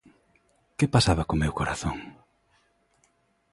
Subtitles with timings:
[0.77, 1.97] ¿Que pasaba co meu corazón?...